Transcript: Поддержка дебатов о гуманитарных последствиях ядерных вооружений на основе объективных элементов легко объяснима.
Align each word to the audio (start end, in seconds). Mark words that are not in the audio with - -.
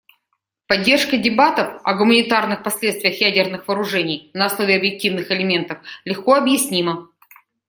Поддержка 0.65 1.15
дебатов 1.15 1.79
о 1.83 1.93
гуманитарных 1.93 2.63
последствиях 2.63 3.21
ядерных 3.21 3.67
вооружений 3.67 4.31
на 4.33 4.45
основе 4.47 4.75
объективных 4.77 5.29
элементов 5.29 5.77
легко 6.05 6.33
объяснима. 6.33 7.07